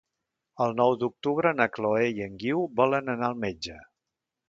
El 0.65 0.73
nou 0.79 0.95
d'octubre 1.03 1.53
na 1.59 1.69
Chloé 1.77 2.09
i 2.17 2.27
en 2.29 2.43
Guiu 2.45 2.67
volen 2.83 3.17
anar 3.17 3.33
al 3.33 3.43
metge. 3.49 3.83